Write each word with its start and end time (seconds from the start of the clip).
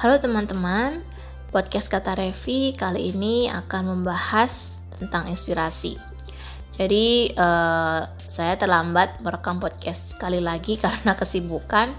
Halo 0.00 0.16
teman-teman, 0.16 1.04
podcast 1.52 1.92
Kata 1.92 2.16
Revi 2.16 2.72
kali 2.72 3.12
ini 3.12 3.52
akan 3.52 3.92
membahas 3.92 4.80
tentang 4.96 5.28
inspirasi. 5.28 6.00
Jadi 6.72 7.36
uh, 7.36 8.08
saya 8.16 8.56
terlambat 8.56 9.20
merekam 9.20 9.60
podcast 9.60 10.16
sekali 10.16 10.40
lagi 10.40 10.78
karena 10.88 11.12
kesibukan. 11.20 11.92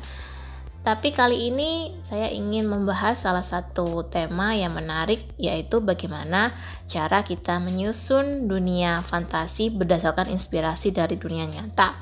Tapi 0.82 1.14
kali 1.14 1.54
ini 1.54 1.93
saya 2.02 2.34
ingin 2.34 2.66
membahas 2.66 3.21
salah 3.21 3.45
satu 3.45 4.09
tema 4.09 4.57
yang 4.57 4.73
menarik 4.73 5.21
yaitu 5.38 5.77
bagaimana 5.86 6.57
cara 6.89 7.21
kita 7.21 7.61
menyusun 7.61 8.49
dunia 8.49 9.05
fantasi 9.05 9.70
berdasarkan 9.70 10.25
inspirasi 10.33 10.89
dari 10.89 11.21
dunia 11.21 11.45
nyata. 11.45 11.93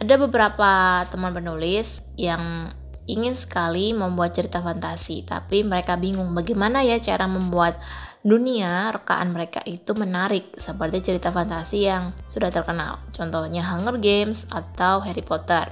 Ada 0.00 0.16
beberapa 0.16 1.04
teman 1.12 1.36
penulis 1.36 2.16
yang 2.16 2.72
ingin 3.06 3.38
sekali 3.38 3.94
membuat 3.94 4.34
cerita 4.34 4.58
fantasi, 4.58 5.22
tapi 5.22 5.62
mereka 5.62 5.94
bingung 5.94 6.34
bagaimana 6.34 6.82
ya 6.82 6.98
cara 6.98 7.30
membuat 7.30 7.78
dunia 8.26 8.90
rekaan 8.90 9.30
mereka 9.30 9.62
itu 9.62 9.94
menarik 9.94 10.50
seperti 10.58 10.98
cerita 10.98 11.30
fantasi 11.30 11.86
yang 11.86 12.10
sudah 12.26 12.50
terkenal, 12.50 12.98
contohnya 13.14 13.62
Hunger 13.62 14.02
Games 14.02 14.50
atau 14.50 14.98
Harry 15.06 15.22
Potter. 15.22 15.70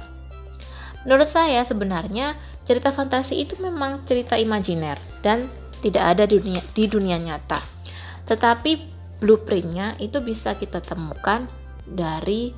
Menurut 1.02 1.28
saya 1.28 1.66
sebenarnya 1.66 2.38
cerita 2.62 2.94
fantasi 2.94 3.42
itu 3.42 3.58
memang 3.60 4.06
cerita 4.06 4.38
imajiner 4.38 4.96
dan 5.20 5.50
tidak 5.84 6.16
ada 6.16 6.24
di 6.24 6.40
dunia, 6.40 6.62
di 6.72 6.84
dunia 6.88 7.18
nyata. 7.20 7.60
Tetapi 8.24 8.72
blueprintnya 9.20 10.00
itu 10.00 10.22
bisa 10.24 10.56
kita 10.56 10.80
temukan 10.80 11.44
dari 11.84 12.56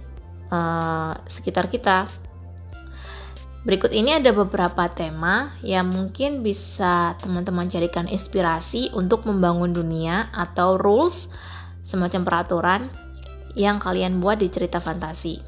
uh, 0.54 1.14
sekitar 1.27 1.66
kita 1.66 2.06
Berikut 3.66 3.91
ini 3.91 4.15
ada 4.15 4.30
beberapa 4.30 4.87
tema 4.87 5.50
yang 5.59 5.91
mungkin 5.91 6.47
bisa 6.47 7.19
teman-teman 7.19 7.67
jadikan 7.67 8.06
inspirasi 8.06 8.95
untuk 8.95 9.27
membangun 9.27 9.75
dunia 9.75 10.31
atau 10.31 10.78
rules, 10.78 11.34
semacam 11.83 12.23
peraturan 12.23 12.86
yang 13.58 13.83
kalian 13.83 14.23
buat 14.23 14.39
di 14.39 14.55
cerita 14.55 14.78
fantasi. 14.78 15.42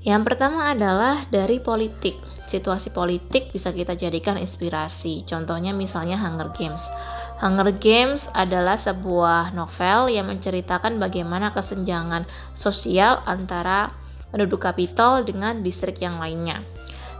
Yang 0.00 0.32
pertama 0.32 0.72
adalah 0.72 1.28
dari 1.28 1.60
politik. 1.60 2.16
Situasi 2.48 2.88
politik 2.96 3.52
bisa 3.52 3.68
kita 3.76 3.92
jadikan 4.00 4.40
inspirasi. 4.40 5.28
Contohnya 5.28 5.76
misalnya 5.76 6.16
Hunger 6.16 6.56
Games. 6.56 6.88
Hunger 7.36 7.68
Games 7.76 8.32
adalah 8.32 8.80
sebuah 8.80 9.52
novel 9.52 10.08
yang 10.08 10.32
menceritakan 10.32 10.96
bagaimana 10.96 11.52
kesenjangan 11.52 12.24
sosial 12.56 13.20
antara 13.28 13.92
penduduk 14.32 14.64
kapital 14.64 15.20
dengan 15.20 15.60
distrik 15.60 16.00
yang 16.00 16.16
lainnya 16.16 16.64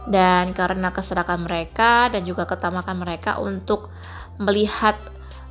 dan 0.05 0.53
karena 0.53 0.93
keserakan 0.93 1.45
mereka 1.49 2.13
dan 2.13 2.21
juga 2.21 2.45
ketamakan 2.45 2.97
mereka 3.01 3.41
untuk 3.41 3.89
melihat 4.37 4.95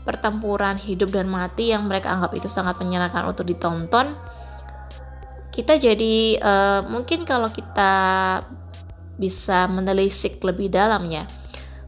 pertempuran 0.05 0.77
hidup 0.77 1.11
dan 1.11 1.27
mati 1.27 1.73
yang 1.73 1.89
mereka 1.89 2.13
anggap 2.13 2.37
itu 2.37 2.47
sangat 2.47 2.77
menyenangkan 2.79 3.25
untuk 3.25 3.49
ditonton 3.49 4.15
kita 5.55 5.79
jadi 5.79 6.39
uh, 6.43 6.81
mungkin 6.87 7.23
kalau 7.23 7.49
kita 7.49 7.93
bisa 9.15 9.71
menelisik 9.71 10.43
lebih 10.43 10.71
dalamnya 10.71 11.27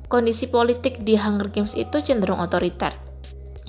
kondisi 0.06 0.47
politik 0.47 1.03
di 1.03 1.19
Hunger 1.19 1.50
Games 1.50 1.75
itu 1.75 1.98
cenderung 1.98 2.39
otoriter. 2.39 2.94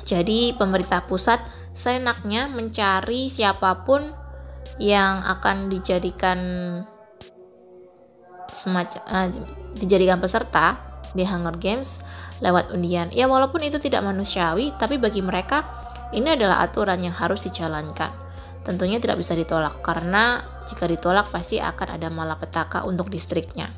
Jadi 0.05 0.55
pemerintah 0.55 1.03
pusat 1.03 1.41
seenaknya 1.73 2.47
mencari 2.47 3.27
siapa 3.27 3.83
pun 3.83 4.13
yang 4.77 5.25
akan 5.25 5.67
dijadikan 5.67 6.39
semacam 8.57 9.01
uh, 9.05 9.29
dijadikan 9.77 10.17
peserta 10.17 10.81
di 11.13 11.21
Hunger 11.21 11.55
Games 11.61 12.01
lewat 12.41 12.73
undian. 12.73 13.13
Ya 13.13 13.29
walaupun 13.29 13.61
itu 13.61 13.77
tidak 13.77 14.01
manusiawi, 14.01 14.73
tapi 14.81 14.97
bagi 14.97 15.21
mereka 15.21 15.63
ini 16.09 16.33
adalah 16.33 16.65
aturan 16.65 17.05
yang 17.05 17.13
harus 17.13 17.45
dijalankan. 17.45 18.09
Tentunya 18.65 18.99
tidak 18.99 19.21
bisa 19.21 19.37
ditolak 19.37 19.79
karena 19.79 20.43
jika 20.67 20.89
ditolak 20.89 21.31
pasti 21.31 21.61
akan 21.61 22.01
ada 22.01 22.11
malapetaka 22.11 22.83
untuk 22.83 23.07
distriknya. 23.07 23.71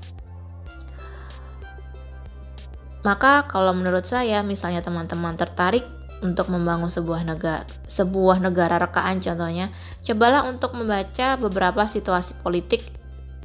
Maka 3.06 3.48
kalau 3.48 3.72
menurut 3.72 4.04
saya 4.04 4.44
misalnya 4.44 4.84
teman-teman 4.84 5.38
tertarik 5.40 5.86
untuk 6.20 6.52
membangun 6.52 6.92
sebuah 6.92 7.24
negara 7.24 7.64
sebuah 7.88 8.44
negara 8.44 8.76
rekaan 8.76 9.24
contohnya, 9.24 9.72
cobalah 10.04 10.44
untuk 10.52 10.76
membaca 10.76 11.40
beberapa 11.40 11.88
situasi 11.88 12.36
politik 12.44 12.84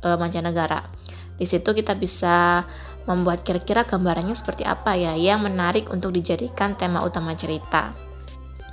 e, 0.02 0.08
mancanegara. 0.18 0.82
Di 1.34 1.46
situ 1.46 1.74
kita 1.74 1.98
bisa 1.98 2.62
membuat 3.04 3.44
kira-kira 3.44 3.84
gambarannya 3.84 4.32
seperti 4.32 4.64
apa 4.64 4.96
ya 4.96 5.12
yang 5.12 5.44
menarik 5.44 5.92
untuk 5.92 6.14
dijadikan 6.14 6.78
tema 6.78 7.04
utama 7.04 7.36
cerita. 7.36 7.92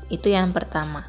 Itu 0.08 0.32
yang 0.32 0.56
pertama. 0.56 1.08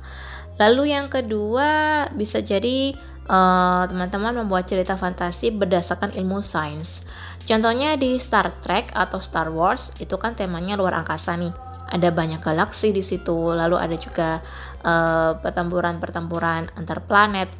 Lalu 0.58 0.94
yang 0.94 1.10
kedua 1.10 2.06
bisa 2.14 2.38
jadi 2.42 2.94
eh, 3.26 3.82
teman-teman 3.88 4.34
uh, 4.36 4.38
membuat 4.44 4.68
cerita 4.70 4.94
fantasi 4.98 5.54
berdasarkan 5.54 6.14
ilmu 6.14 6.42
sains. 6.42 7.06
Contohnya 7.42 7.98
di 7.98 8.18
Star 8.22 8.54
Trek 8.62 8.94
atau 8.94 9.18
Star 9.18 9.50
Wars 9.50 9.94
itu 9.98 10.14
kan 10.18 10.38
temanya 10.38 10.78
luar 10.78 11.02
angkasa 11.02 11.34
nih. 11.34 11.50
Ada 11.92 12.08
banyak 12.08 12.40
galaksi 12.40 12.88
di 12.88 13.04
situ, 13.04 13.52
lalu 13.52 13.76
ada 13.76 13.96
juga 14.00 14.40
uh, 14.80 15.36
pertempuran-pertempuran 15.44 16.72
antar 16.72 17.04
planet. 17.04 17.52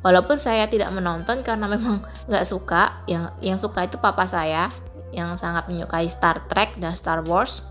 Walaupun 0.00 0.38
saya 0.38 0.70
tidak 0.70 0.94
menonton 0.94 1.42
karena 1.42 1.66
memang 1.66 2.06
nggak 2.30 2.46
suka. 2.46 3.02
Yang 3.10 3.34
yang 3.42 3.58
suka 3.58 3.90
itu 3.90 3.98
papa 3.98 4.30
saya 4.30 4.70
yang 5.10 5.34
sangat 5.34 5.66
menyukai 5.66 6.06
Star 6.06 6.46
Trek 6.46 6.78
dan 6.78 6.94
Star 6.94 7.26
Wars. 7.26 7.66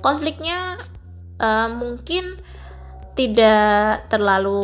Konfliknya 0.00 0.80
uh, 1.36 1.68
mungkin 1.68 2.40
tidak 3.18 4.06
terlalu 4.06 4.62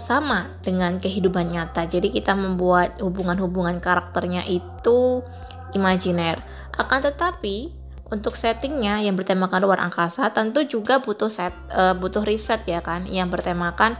sama 0.00 0.48
dengan 0.64 0.96
kehidupan 0.96 1.52
nyata. 1.52 1.84
Jadi 1.84 2.08
kita 2.08 2.32
membuat 2.32 2.96
hubungan-hubungan 3.04 3.84
karakternya 3.84 4.48
itu 4.48 5.20
imajiner. 5.76 6.40
Akan 6.72 7.04
tetapi 7.04 7.81
untuk 8.12 8.36
settingnya 8.36 9.00
yang 9.00 9.16
bertemakan 9.16 9.64
luar 9.64 9.80
angkasa 9.80 10.28
tentu 10.36 10.68
juga 10.68 11.00
butuh 11.00 11.32
set 11.32 11.56
uh, 11.72 11.96
butuh 11.96 12.20
riset 12.20 12.60
ya 12.68 12.84
kan 12.84 13.08
yang 13.08 13.32
bertemakan 13.32 13.96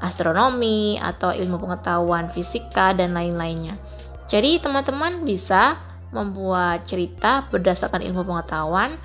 astronomi 0.00 0.96
atau 0.96 1.28
ilmu 1.28 1.60
pengetahuan 1.60 2.32
fisika 2.32 2.96
dan 2.96 3.12
lain-lainnya. 3.12 3.76
Jadi 4.24 4.56
teman-teman 4.56 5.28
bisa 5.28 5.76
membuat 6.10 6.88
cerita 6.88 7.44
berdasarkan 7.52 8.00
ilmu 8.00 8.24
pengetahuan 8.24 8.96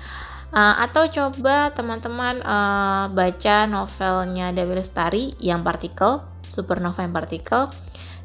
uh, 0.56 0.74
atau 0.82 1.06
coba 1.06 1.70
teman-teman 1.76 2.40
uh, 2.42 3.12
baca 3.12 3.68
novelnya 3.68 4.56
Dewi 4.56 4.80
Lestari 4.80 5.36
yang 5.38 5.60
partikel, 5.60 6.24
supernova 6.48 7.04
yang 7.04 7.12
partikel. 7.12 7.68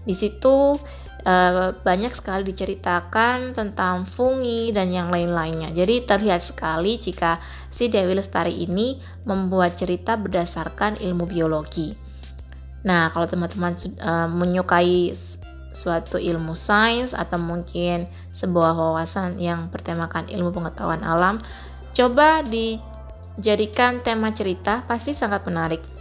Di 0.02 0.16
situ 0.18 0.80
uh, 1.26 1.74
banyak 1.82 2.14
sekali 2.14 2.48
diceritakan 2.50 3.54
tentang 3.54 4.04
fungi 4.06 4.74
dan 4.74 4.90
yang 4.90 5.10
lain-lainnya. 5.14 5.74
Jadi 5.74 6.06
terlihat 6.06 6.42
sekali 6.42 6.98
jika 6.98 7.38
si 7.70 7.88
Dewi 7.88 8.18
Lestari 8.18 8.66
ini 8.66 8.98
membuat 9.26 9.78
cerita 9.78 10.18
berdasarkan 10.18 11.02
ilmu 11.02 11.26
biologi. 11.30 11.94
Nah, 12.82 13.14
kalau 13.14 13.30
teman-teman 13.30 13.78
uh, 14.02 14.26
menyukai 14.26 15.14
suatu 15.72 16.20
ilmu 16.20 16.52
sains 16.58 17.16
atau 17.16 17.40
mungkin 17.40 18.10
sebuah 18.36 18.76
wawasan 18.76 19.40
yang 19.40 19.72
bertemakan 19.72 20.28
ilmu 20.28 20.52
pengetahuan 20.52 21.06
alam, 21.06 21.38
coba 21.94 22.42
dijadikan 22.44 24.02
tema 24.02 24.34
cerita 24.34 24.84
pasti 24.90 25.14
sangat 25.14 25.46
menarik. 25.46 26.01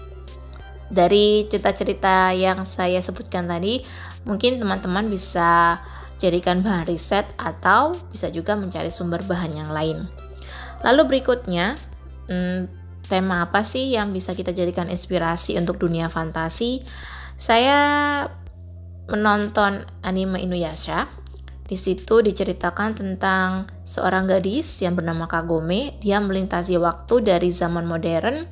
Dari 0.91 1.47
cerita-cerita 1.47 2.35
yang 2.35 2.67
saya 2.67 2.99
sebutkan 2.99 3.47
tadi, 3.47 3.79
mungkin 4.27 4.59
teman-teman 4.59 5.07
bisa 5.07 5.79
jadikan 6.19 6.61
bahan 6.61 6.91
riset 6.91 7.31
atau 7.39 7.95
bisa 8.11 8.29
juga 8.29 8.59
mencari 8.59 8.91
sumber 8.91 9.23
bahan 9.23 9.55
yang 9.55 9.71
lain. 9.71 10.11
Lalu 10.83 11.17
berikutnya, 11.17 11.79
hmm, 12.27 12.67
tema 13.07 13.47
apa 13.47 13.63
sih 13.63 13.95
yang 13.95 14.11
bisa 14.11 14.35
kita 14.35 14.51
jadikan 14.51 14.91
inspirasi 14.91 15.57
untuk 15.57 15.79
dunia 15.79 16.11
fantasi? 16.11 16.83
Saya 17.41 17.79
menonton 19.09 19.87
anime 20.05 20.43
Inuyasha. 20.45 21.09
Di 21.71 21.79
situ 21.79 22.19
diceritakan 22.19 22.99
tentang 22.99 23.71
seorang 23.87 24.27
gadis 24.27 24.83
yang 24.83 24.99
bernama 24.99 25.31
Kagome. 25.31 25.95
Dia 26.03 26.19
melintasi 26.19 26.75
waktu 26.83 27.23
dari 27.23 27.55
zaman 27.55 27.87
modern 27.87 28.43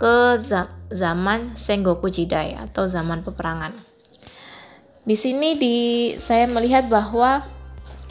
ke 0.00 0.40
zaman 0.88 1.52
Sengoku 1.60 2.08
Jidai 2.08 2.56
atau 2.56 2.88
zaman 2.88 3.20
peperangan. 3.20 3.76
Di 5.04 5.12
sini 5.12 5.60
di 5.60 5.76
saya 6.16 6.48
melihat 6.48 6.88
bahwa 6.88 7.44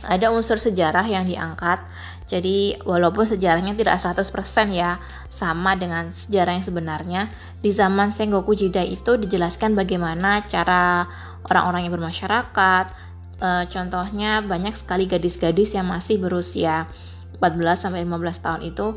ada 0.05 0.29
unsur 0.29 0.61
sejarah 0.61 1.09
yang 1.09 1.25
diangkat 1.25 1.81
jadi 2.29 2.77
walaupun 2.85 3.25
sejarahnya 3.25 3.73
tidak 3.73 3.97
100% 3.97 4.21
ya 4.69 5.01
sama 5.33 5.73
dengan 5.73 6.13
sejarah 6.13 6.61
yang 6.61 6.61
sebenarnya, 6.61 7.21
di 7.57 7.73
zaman 7.73 8.13
Sengoku 8.13 8.53
Jidai 8.53 8.93
itu 8.93 9.17
dijelaskan 9.17 9.73
bagaimana 9.73 10.45
cara 10.45 11.09
orang-orang 11.49 11.89
yang 11.89 11.97
bermasyarakat, 11.97 12.85
e, 13.41 13.49
contohnya 13.73 14.45
banyak 14.45 14.77
sekali 14.77 15.09
gadis-gadis 15.09 15.73
yang 15.73 15.89
masih 15.89 16.21
berusia 16.21 16.85
14 17.41 17.89
sampai 17.89 18.05
15 18.05 18.45
tahun 18.45 18.61
itu 18.61 18.93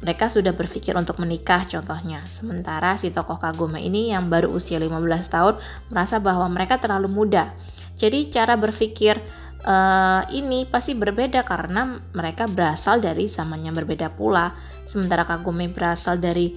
mereka 0.00 0.28
sudah 0.28 0.52
berpikir 0.52 0.92
untuk 0.92 1.16
menikah 1.16 1.64
contohnya. 1.64 2.20
Sementara 2.28 2.94
si 3.00 3.08
tokoh 3.08 3.40
Kagome 3.40 3.80
ini 3.80 4.12
yang 4.12 4.28
baru 4.28 4.52
usia 4.52 4.76
15 4.76 4.92
tahun 5.32 5.54
merasa 5.88 6.20
bahwa 6.20 6.44
mereka 6.52 6.76
terlalu 6.76 7.08
muda. 7.08 7.56
Jadi 7.96 8.28
cara 8.28 8.60
berpikir 8.60 9.16
uh, 9.64 10.22
ini 10.28 10.68
pasti 10.68 10.92
berbeda 10.92 11.40
karena 11.48 11.96
mereka 12.12 12.44
berasal 12.44 13.00
dari 13.00 13.24
zaman 13.24 13.64
yang 13.64 13.72
berbeda 13.72 14.12
pula. 14.12 14.52
Sementara 14.84 15.24
Kagome 15.24 15.72
berasal 15.72 16.20
dari 16.20 16.52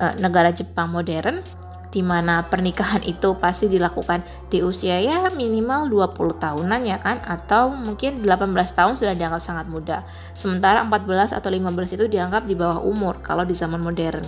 uh, 0.00 0.14
negara 0.16 0.48
Jepang 0.48 0.88
modern 0.88 1.65
di 1.96 2.04
mana 2.04 2.44
pernikahan 2.44 3.00
itu 3.08 3.40
pasti 3.40 3.72
dilakukan 3.72 4.20
di 4.52 4.60
usia 4.60 5.00
ya 5.00 5.32
minimal 5.32 5.88
20 5.88 6.36
tahunan 6.36 6.84
ya 6.84 7.00
kan 7.00 7.24
atau 7.24 7.72
mungkin 7.72 8.20
18 8.20 8.52
tahun 8.52 9.00
sudah 9.00 9.16
dianggap 9.16 9.40
sangat 9.40 9.64
muda. 9.72 10.04
Sementara 10.36 10.84
14 10.84 11.32
atau 11.32 11.48
15 11.48 11.96
itu 11.96 12.04
dianggap 12.04 12.44
di 12.44 12.52
bawah 12.52 12.84
umur 12.84 13.24
kalau 13.24 13.48
di 13.48 13.56
zaman 13.56 13.80
modern. 13.80 14.20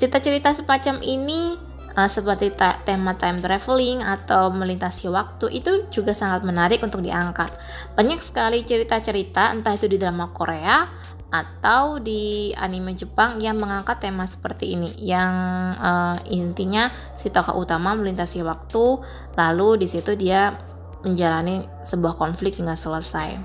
Cerita-cerita 0.00 0.56
semacam 0.56 1.04
ini 1.04 1.60
uh, 1.92 2.08
seperti 2.08 2.56
tema 2.88 3.12
time 3.20 3.36
traveling 3.36 4.00
atau 4.00 4.48
melintasi 4.48 5.12
waktu 5.12 5.60
itu 5.60 5.84
juga 5.92 6.16
sangat 6.16 6.48
menarik 6.48 6.80
untuk 6.80 7.04
diangkat. 7.04 7.52
Banyak 7.92 8.24
sekali 8.24 8.64
cerita-cerita 8.64 9.52
entah 9.52 9.76
itu 9.76 9.84
di 9.84 10.00
drama 10.00 10.32
Korea 10.32 10.88
atau 11.30 12.02
di 12.02 12.50
anime 12.58 12.98
Jepang 12.98 13.38
yang 13.38 13.54
mengangkat 13.54 14.02
tema 14.02 14.26
seperti 14.26 14.74
ini 14.74 14.90
yang 14.98 15.32
uh, 15.78 16.18
intinya 16.26 16.90
si 17.14 17.30
tokoh 17.30 17.54
utama 17.62 17.94
melintasi 17.94 18.42
waktu 18.42 18.98
lalu 19.38 19.78
di 19.78 19.86
situ 19.86 20.18
dia 20.18 20.58
menjalani 21.06 21.64
sebuah 21.86 22.18
konflik 22.18 22.58
hingga 22.58 22.74
selesai. 22.74 23.38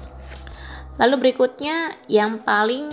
Lalu 0.97 1.15
berikutnya 1.29 1.93
yang 2.09 2.41
paling 2.41 2.89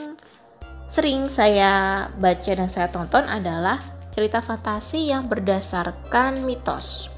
sering 0.91 1.25
saya 1.31 2.06
baca 2.21 2.53
dan 2.53 2.69
saya 2.69 2.93
tonton 2.93 3.25
adalah 3.25 3.81
cerita 4.12 4.44
fantasi 4.44 5.09
yang 5.09 5.25
berdasarkan 5.27 6.44
mitos. 6.44 7.09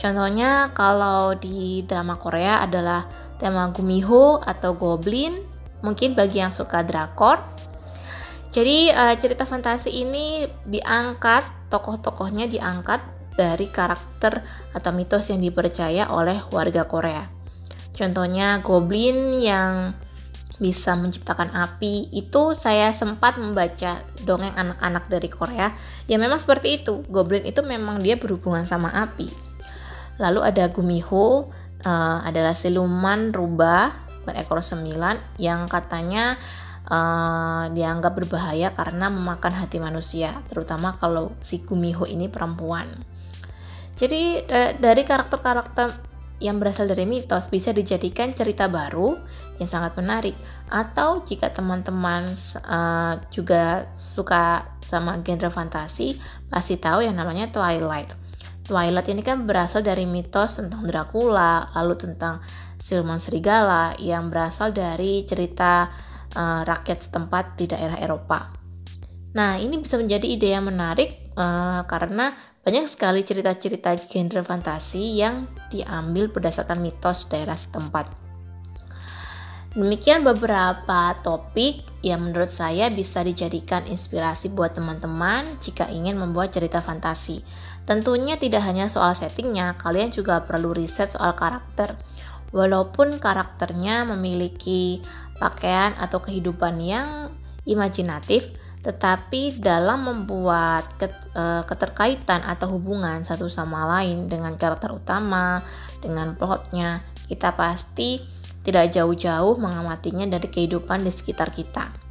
Contohnya 0.00 0.72
kalau 0.72 1.36
di 1.36 1.84
drama 1.84 2.16
Korea 2.16 2.64
adalah 2.64 3.04
tema 3.36 3.68
Gumiho 3.68 4.40
atau 4.40 4.72
Goblin 4.72 5.36
mungkin 5.80 6.16
bagi 6.16 6.40
yang 6.40 6.52
suka 6.52 6.84
drakor. 6.84 7.40
Jadi 8.50 8.90
uh, 8.90 9.14
cerita 9.14 9.46
fantasi 9.46 10.02
ini 10.02 10.42
diangkat, 10.66 11.70
tokoh-tokohnya 11.70 12.50
diangkat 12.50 12.98
dari 13.38 13.70
karakter 13.70 14.42
atau 14.74 14.90
mitos 14.90 15.30
yang 15.30 15.40
dipercaya 15.40 16.10
oleh 16.10 16.42
warga 16.50 16.84
Korea. 16.84 17.30
Contohnya 17.94 18.58
goblin 18.58 19.38
yang 19.38 19.94
bisa 20.60 20.92
menciptakan 20.92 21.56
api 21.56 22.12
itu 22.12 22.52
saya 22.52 22.92
sempat 22.92 23.40
membaca 23.40 24.04
dongeng 24.28 24.52
anak-anak 24.52 25.08
dari 25.08 25.32
Korea 25.32 25.72
ya 26.04 26.20
memang 26.20 26.36
seperti 26.36 26.84
itu 26.84 27.00
goblin 27.08 27.48
itu 27.48 27.64
memang 27.64 27.96
dia 27.96 28.20
berhubungan 28.20 28.68
sama 28.68 28.92
api 28.92 29.32
lalu 30.20 30.44
ada 30.44 30.68
Gumiho 30.68 31.48
uh, 31.80 32.18
adalah 32.20 32.52
siluman 32.52 33.32
rubah 33.32 33.88
berekor 34.30 34.62
sembilan 34.62 35.36
yang 35.42 35.66
katanya 35.66 36.38
uh, 36.86 37.66
dianggap 37.74 38.14
berbahaya 38.14 38.70
karena 38.70 39.10
memakan 39.10 39.58
hati 39.58 39.82
manusia, 39.82 40.38
terutama 40.46 40.94
kalau 40.96 41.34
si 41.42 41.66
Gumiho 41.66 42.06
ini 42.06 42.30
perempuan. 42.30 42.86
Jadi 43.98 44.38
uh, 44.40 44.70
dari 44.78 45.02
karakter-karakter 45.02 46.10
yang 46.40 46.56
berasal 46.56 46.88
dari 46.88 47.04
mitos 47.04 47.52
bisa 47.52 47.70
dijadikan 47.76 48.32
cerita 48.32 48.64
baru 48.64 49.12
yang 49.60 49.68
sangat 49.68 49.92
menarik 50.00 50.32
atau 50.72 51.20
jika 51.20 51.52
teman-teman 51.52 52.32
uh, 52.64 53.20
juga 53.28 53.92
suka 53.92 54.64
sama 54.80 55.20
genre 55.20 55.52
fantasi 55.52 56.16
pasti 56.48 56.80
tahu 56.80 57.04
yang 57.04 57.20
namanya 57.20 57.52
Twilight. 57.52 58.16
Twilight 58.70 59.10
ini 59.10 59.26
kan 59.26 59.50
berasal 59.50 59.82
dari 59.82 60.06
mitos 60.06 60.62
tentang 60.62 60.86
Dracula, 60.86 61.66
lalu 61.74 61.98
tentang 61.98 62.38
siluman 62.78 63.18
serigala 63.18 63.98
yang 63.98 64.30
berasal 64.30 64.70
dari 64.70 65.26
cerita 65.26 65.90
uh, 66.38 66.62
rakyat 66.62 67.10
setempat 67.10 67.58
di 67.58 67.66
daerah 67.66 67.98
Eropa. 67.98 68.54
Nah, 69.34 69.58
ini 69.58 69.82
bisa 69.82 69.98
menjadi 69.98 70.22
ide 70.22 70.54
yang 70.54 70.70
menarik 70.70 71.34
uh, 71.34 71.82
karena 71.90 72.30
banyak 72.62 72.86
sekali 72.86 73.26
cerita-cerita 73.26 73.90
genre 74.06 74.46
fantasi 74.46 75.18
yang 75.18 75.50
diambil 75.74 76.30
berdasarkan 76.30 76.78
mitos 76.78 77.26
daerah 77.26 77.58
setempat. 77.58 78.30
Demikian 79.70 80.26
beberapa 80.26 81.14
topik 81.22 81.86
yang 82.02 82.26
menurut 82.26 82.50
saya 82.50 82.90
bisa 82.90 83.22
dijadikan 83.22 83.86
inspirasi 83.86 84.50
buat 84.50 84.74
teman-teman 84.74 85.46
jika 85.62 85.86
ingin 85.86 86.18
membuat 86.18 86.50
cerita 86.50 86.82
fantasi. 86.82 87.46
Tentunya 87.90 88.38
tidak 88.38 88.62
hanya 88.70 88.86
soal 88.86 89.18
settingnya, 89.18 89.74
kalian 89.74 90.14
juga 90.14 90.46
perlu 90.46 90.70
riset 90.70 91.10
soal 91.10 91.34
karakter. 91.34 91.98
Walaupun 92.54 93.18
karakternya 93.18 94.06
memiliki 94.06 95.02
pakaian 95.42 95.98
atau 95.98 96.22
kehidupan 96.22 96.78
yang 96.78 97.34
imajinatif, 97.66 98.46
tetapi 98.86 99.58
dalam 99.58 100.06
membuat 100.06 100.86
eh, 101.02 101.66
keterkaitan 101.66 102.46
atau 102.46 102.78
hubungan 102.78 103.26
satu 103.26 103.50
sama 103.50 103.82
lain 103.98 104.30
dengan 104.30 104.54
karakter 104.54 104.94
utama, 104.94 105.66
dengan 105.98 106.38
plotnya, 106.38 107.02
kita 107.26 107.58
pasti 107.58 108.22
tidak 108.62 108.94
jauh-jauh 108.94 109.58
mengamatinya 109.58 110.30
dari 110.30 110.46
kehidupan 110.46 111.02
di 111.02 111.10
sekitar 111.10 111.50
kita. 111.50 112.09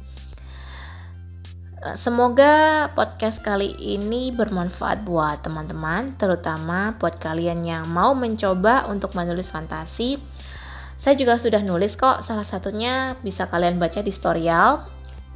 Eh, 1.80 1.96
semoga 1.96 2.92
podcast 2.92 3.40
kali 3.40 3.72
ini 3.80 4.28
bermanfaat 4.36 5.00
buat 5.00 5.40
teman-teman, 5.40 6.12
terutama 6.20 6.92
buat 7.00 7.16
kalian 7.16 7.64
yang 7.64 7.88
mau 7.88 8.12
mencoba 8.12 8.84
untuk 8.92 9.16
menulis 9.16 9.48
fantasi. 9.48 10.20
Saya 11.00 11.16
juga 11.16 11.40
sudah 11.40 11.64
nulis 11.64 11.96
kok, 11.96 12.20
salah 12.20 12.44
satunya 12.44 13.16
bisa 13.24 13.48
kalian 13.48 13.80
baca 13.80 14.04
di 14.04 14.12
Storyal, 14.12 14.84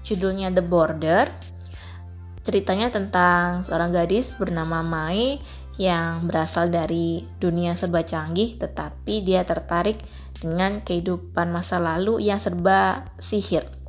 judulnya 0.04 0.52
The 0.52 0.60
Border. 0.60 1.32
Ceritanya 2.44 2.92
tentang 2.92 3.64
seorang 3.64 3.96
gadis 3.96 4.36
bernama 4.36 4.84
Mai 4.84 5.40
yang 5.80 6.28
berasal 6.28 6.68
dari 6.68 7.24
dunia 7.40 7.72
serba 7.72 8.04
canggih, 8.04 8.60
tetapi 8.60 9.24
dia 9.24 9.48
tertarik 9.48 9.96
dengan 10.44 10.84
kehidupan 10.84 11.48
masa 11.48 11.80
lalu 11.80 12.20
yang 12.20 12.36
serba 12.36 13.08
sihir. 13.16 13.83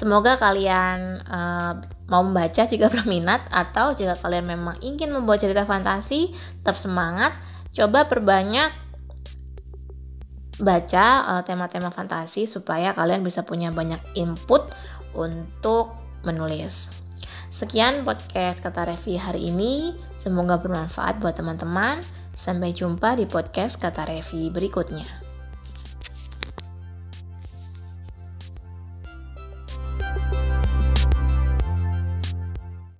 Semoga 0.00 0.40
kalian 0.40 1.20
uh, 1.28 1.76
mau 2.08 2.24
membaca 2.24 2.64
jika 2.64 2.88
berminat 2.88 3.44
atau 3.52 3.92
jika 3.92 4.16
kalian 4.16 4.48
memang 4.48 4.80
ingin 4.80 5.12
membuat 5.12 5.44
cerita 5.44 5.68
fantasi, 5.68 6.32
tetap 6.32 6.80
semangat, 6.80 7.36
coba 7.76 8.08
perbanyak 8.08 8.72
baca 10.60 11.06
eh, 11.36 11.42
tema-tema 11.44 11.88
uh, 11.88 11.92
fantasi 11.92 12.44
supaya 12.44 12.92
kalian 12.92 13.24
bisa 13.24 13.44
punya 13.44 13.72
banyak 13.72 14.00
input 14.16 14.72
untuk 15.12 15.92
menulis. 16.24 16.88
Sekian 17.52 18.00
podcast 18.00 18.64
kata 18.64 18.88
Revi 18.88 19.20
hari 19.20 19.52
ini. 19.52 19.92
Semoga 20.16 20.56
bermanfaat 20.56 21.20
buat 21.20 21.36
teman-teman. 21.36 22.00
Sampai 22.32 22.72
jumpa 22.72 23.20
di 23.20 23.28
podcast 23.28 23.76
kata 23.76 24.08
Revi 24.08 24.48
berikutnya. 24.48 25.19